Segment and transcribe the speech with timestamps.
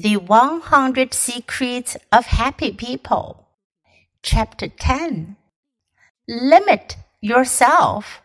[0.00, 3.48] The 100 Secrets of Happy People.
[4.22, 5.36] Chapter 10.
[6.28, 8.22] Limit yourself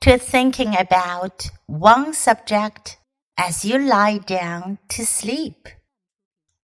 [0.00, 2.98] to thinking about one subject
[3.38, 5.68] as you lie down to sleep.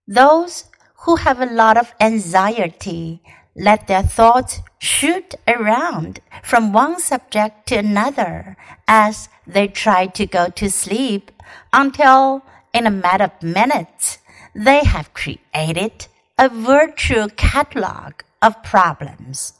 [0.09, 0.65] Those
[1.03, 3.23] who have a lot of anxiety
[3.55, 8.57] let their thoughts shoot around from one subject to another
[8.89, 11.31] as they try to go to sleep
[11.73, 12.43] until
[12.75, 14.19] in a matter of minutes
[14.55, 16.07] they have created
[16.38, 19.55] a virtual catalog of problems.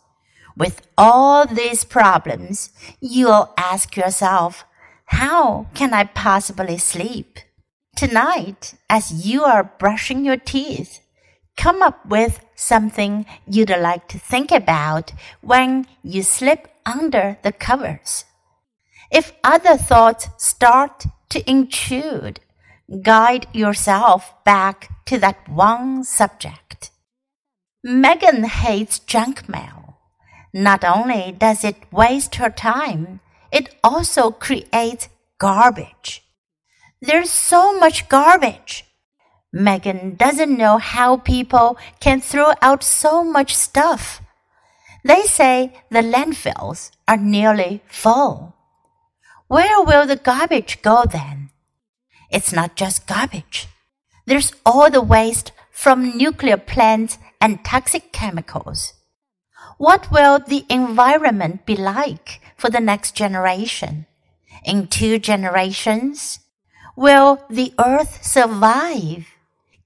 [0.56, 2.70] With all these problems,
[3.01, 4.64] you'll ask yourself,
[5.06, 7.38] how can I possibly sleep?
[7.97, 11.00] Tonight, as you are brushing your teeth,
[11.56, 18.25] come up with something you'd like to think about when you slip under the covers.
[19.11, 22.41] If other thoughts start to intrude,
[23.02, 26.91] guide yourself back to that one subject.
[27.84, 29.98] Megan hates junk mail.
[30.53, 33.20] Not only does it waste her time,
[33.53, 36.25] it also creates garbage.
[37.00, 38.84] There's so much garbage.
[39.53, 44.20] Megan doesn't know how people can throw out so much stuff.
[45.05, 48.55] They say the landfills are nearly full.
[49.47, 51.38] Where will the garbage go then?
[52.31, 53.67] It's not just garbage.
[54.27, 58.93] There's all the waste from nuclear plants and toxic chemicals.
[59.79, 64.06] What will the environment be like for the next generation?
[64.65, 66.41] In two generations?
[66.97, 69.29] Will the earth survive?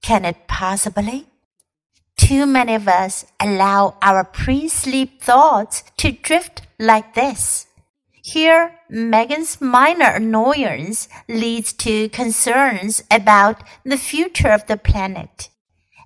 [0.01, 1.27] Can it possibly?
[2.17, 7.67] Too many of us allow our pre-sleep thoughts to drift like this.
[8.25, 15.49] Here, Megan's minor annoyance leads to concerns about the future of the planet.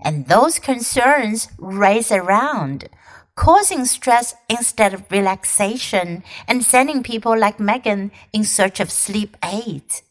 [0.04, 2.90] And those concerns race around,
[3.36, 10.02] causing stress instead of relaxation and sending people like Megan in search of sleep aids.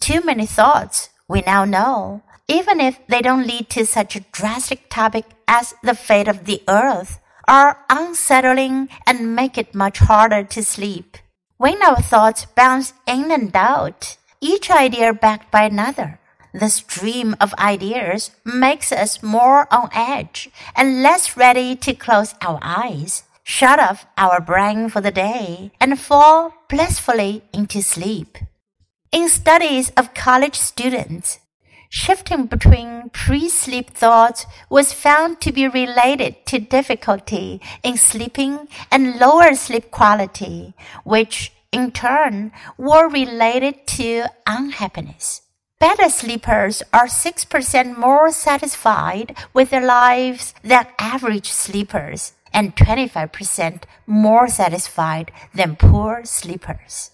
[0.00, 4.90] Too many thoughts, we now know, even if they don't lead to such a drastic
[4.90, 10.64] topic as the fate of the earth, are unsettling and make it much harder to
[10.64, 11.16] sleep.
[11.64, 16.20] When our thoughts bounce in and out, each idea backed by another,
[16.52, 22.58] the stream of ideas makes us more on edge and less ready to close our
[22.60, 28.36] eyes, shut off our brain for the day, and fall blissfully into sleep.
[29.10, 31.40] In studies of college students,
[31.88, 39.54] shifting between pre-sleep thoughts was found to be related to difficulty in sleeping and lower
[39.54, 45.42] sleep quality, which in turn were related to unhappiness.
[45.80, 54.46] Better sleepers are 6% more satisfied with their lives than average sleepers and 25% more
[54.46, 57.10] satisfied than poor sleepers.